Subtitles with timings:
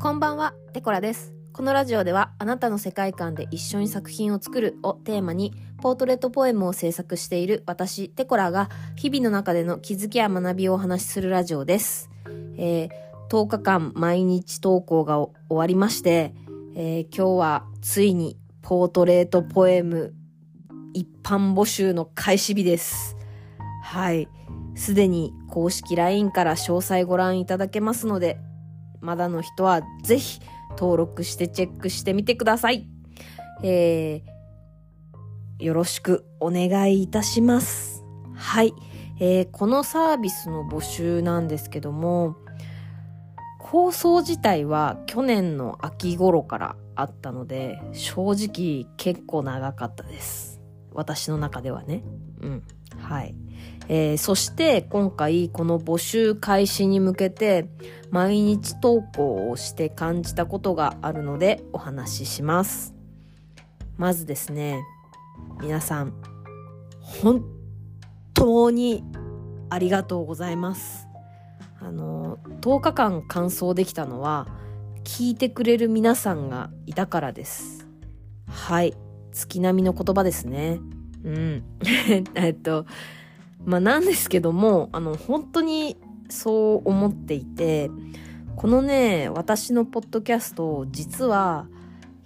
[0.00, 1.34] こんばんは、デコラです。
[1.52, 12.10] このラジオでは、あなたの世界観で一緒に作品を作るをテーマに、ポートレートポエムを制作している私、デコラが、日々の中での気づきや学びをお話しするラジオです。
[12.56, 12.90] えー
[13.28, 16.32] 10日間毎日投稿が終わりまして、
[16.76, 20.14] えー今日はついに、ポートレートポエム
[20.94, 23.16] 一般募集の開始日です。
[23.82, 24.28] はい。
[24.76, 28.38] すでに公式 LINE から詳細ご覧いただけますので、
[29.00, 32.88] まだの人はぜひ登録してチェックしてみてください。
[33.62, 38.04] えー、よろしくお願いいたします。
[38.34, 38.72] はい。
[39.20, 42.36] えーこのサービスの募集なんですけども、
[43.58, 50.60] 構想自体は去年の秋頃からあったので、正直結構長かったです。
[50.92, 52.02] 私の中ではね。
[52.40, 52.62] うん。
[52.98, 53.34] はい。
[53.88, 57.68] えーそして今回この募集開始に向けて
[58.10, 62.94] 毎日投稿をして感じたことがあるのでお話しします。
[63.98, 64.84] まずですね、
[65.60, 66.14] 皆さん、
[67.00, 67.44] 本
[68.32, 69.02] 当に
[69.70, 71.08] ありがとうございます。
[71.80, 74.46] あの、10日間完走できたのは、
[75.02, 77.88] 聞いてくれる皆さんがいたからです。
[78.46, 78.94] はい。
[79.32, 80.80] 月並みの言葉ですね。
[81.24, 81.64] うん。
[82.36, 82.86] えっと、
[83.64, 85.96] まあなんですけども、あの、本当に
[86.28, 87.90] そう思っていて、
[88.56, 91.68] このね、私のポッドキャスト、実は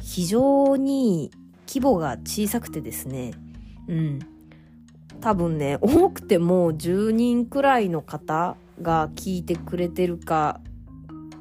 [0.01, 1.31] 非常に
[1.67, 3.33] 規模が小さくてですね、
[3.89, 4.19] うん。
[5.21, 10.61] 多分ね、多くても10人くらいの方が聞いてくれてるか、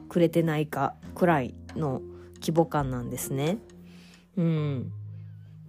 [0.09, 2.02] くれてないかくらいの
[2.36, 3.58] 規模感なんですね。
[4.38, 4.92] うん。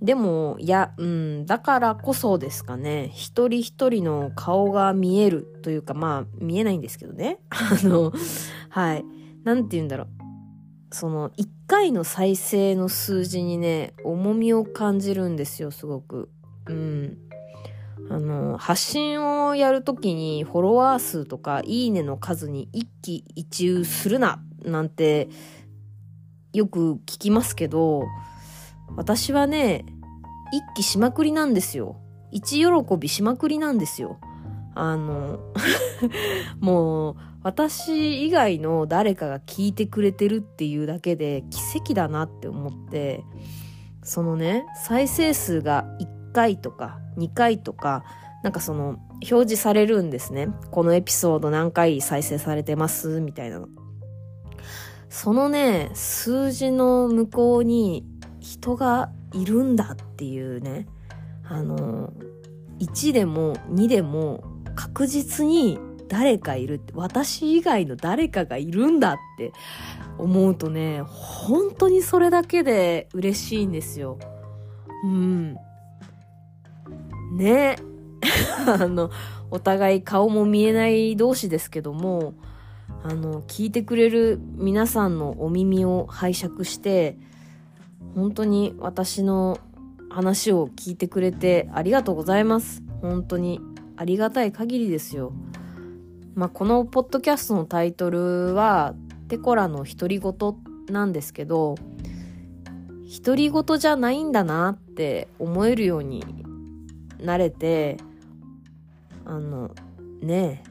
[0.02, 7.38] でも、いや、うん、だからこそですかね、一人一人の顔が見えるというか、まあ、見えないんですけどね。
[7.50, 8.12] あの、
[8.68, 9.04] はい。
[9.44, 10.08] なんて言うんだろう。
[10.90, 16.28] その、一回の再生の数字にね、重みを感じるんですよ、すごく。
[16.66, 17.18] うん。
[18.10, 25.28] あの、発信をやるときにフォロワー数とかいいねの数に一喜一憂するな、なんて、
[26.52, 28.02] よく聞きますけど、
[28.96, 29.84] 私はね、
[30.52, 31.96] 一気しまくりなんですよ。
[32.30, 34.18] 一喜びしまくりなんですよ。
[34.74, 35.38] あの、
[36.60, 43.24] もう、私以外の誰かが聞いてくれてるっていうだけで奇跡だなって思って、
[44.02, 48.04] そのね、再生数が1回とか2回とか、
[48.42, 50.48] なんかその、表示されるんですね。
[50.70, 53.68] このエピソード何回再生されてますみたいなの。
[55.08, 58.04] そのね、数字の向こうに
[58.42, 60.86] 人がいるんだっていうね、
[61.48, 62.12] あの、
[62.80, 64.42] 1でも2でも
[64.74, 69.52] 確実に誰かいるって、私以外の誰かがいるんだって
[70.18, 74.18] 思うとね、本当にそれだけで嬉しいんですよ。
[75.04, 75.56] うん。
[77.36, 77.76] ね
[78.66, 79.10] あの、
[79.50, 82.34] お互い顔も見えない同士ですけども、
[83.04, 87.16] あの、聞いてくれる皆さんのお耳を拝借して、
[88.14, 89.58] 本当に私の
[90.10, 92.82] 話を聞いてくれてありがとうございます。
[93.00, 93.60] 本当に
[93.96, 95.32] ありがたい限りですよ。
[96.34, 98.94] まあ、このポッドキャストのタイトルは、
[99.28, 100.34] テコラの独り言
[100.88, 101.74] なんですけど、
[103.24, 106.24] 独り言じゃないんだなって思えるように
[107.20, 107.98] なれて、
[109.24, 109.74] あの、
[110.22, 110.62] ね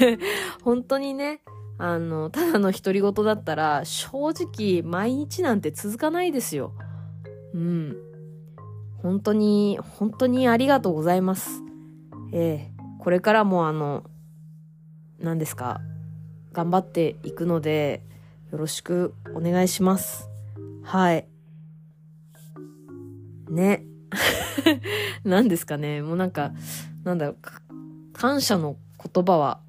[0.00, 0.18] え、
[0.62, 1.40] 本当にね、
[1.78, 6.72] あの、ただの独り言だったら、正直毎日なんて続かないですよ。
[7.52, 7.96] うん。
[9.02, 11.62] 本当に、本当にありがとうございます。
[12.32, 14.04] ええこれからもあの、
[15.18, 15.82] 何ですか、
[16.52, 18.02] 頑張っていくので、
[18.50, 20.30] よろしくお願いします。
[20.82, 21.28] はい。
[23.50, 23.84] ね。
[25.24, 26.00] 何ですかね。
[26.00, 26.52] もうなんか、
[27.02, 27.36] なんだろう、
[28.14, 28.76] 感謝の
[29.12, 29.60] 言葉は、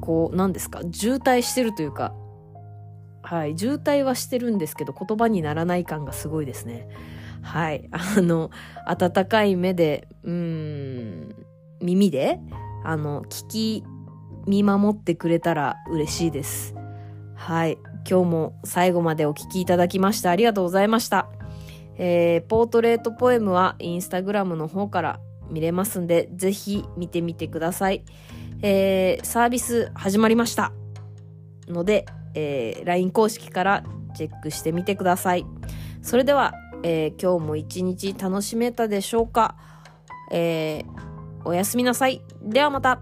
[0.00, 2.14] こう、何ですか、渋滞してるというか、
[3.22, 6.88] はい、渋滞はしてるんですけど、言葉にならない感がすごいですね。
[7.40, 7.88] はい。
[7.92, 8.50] あの、
[8.86, 11.34] 温かい目で、うーん、
[11.80, 12.40] 耳で、
[12.84, 13.84] あの、聞き、
[14.46, 16.74] 見守ってくれたら嬉しいです。
[17.34, 17.78] はい。
[18.08, 21.28] 今日も最後までお聞きいただきましてありがとうございました。
[21.96, 28.04] えー、ポートレートポエムはインスタグラムの方から見れますんで、ぜひ見てみてください。
[28.62, 30.72] えー、サービス始まりました。
[31.68, 35.44] ので、えー、LINE 公式からチェックしてみてください。
[36.00, 39.56] それでは、えー今日も一日楽しめたでしょうか、
[40.30, 41.02] えー
[41.44, 42.22] おやすみなさい。
[42.40, 43.00] ではまた。